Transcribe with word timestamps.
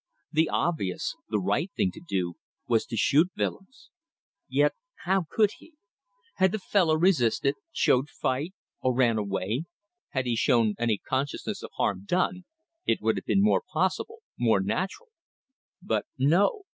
The 0.31 0.49
obvious, 0.49 1.13
the 1.29 1.37
right 1.37 1.69
thing 1.77 1.91
to 1.91 1.99
do, 2.01 2.33
was 2.67 2.87
to 2.87 2.97
shoot 2.97 3.29
Willems. 3.37 3.91
Yet 4.49 4.73
how 5.05 5.25
could 5.29 5.51
he? 5.59 5.73
Had 6.37 6.51
the 6.53 6.57
fellow 6.57 6.95
resisted, 6.95 7.53
showed 7.71 8.09
fight, 8.09 8.55
or 8.81 8.95
ran 8.95 9.19
away; 9.19 9.65
had 10.09 10.25
he 10.25 10.35
shown 10.35 10.73
any 10.79 10.97
consciousness 10.97 11.61
of 11.61 11.69
harm 11.75 12.05
done, 12.05 12.45
it 12.87 12.99
would 12.99 13.15
have 13.15 13.25
been 13.25 13.43
more 13.43 13.61
possible, 13.71 14.23
more 14.39 14.59
natural. 14.59 15.09
But 15.83 16.07
no! 16.17 16.63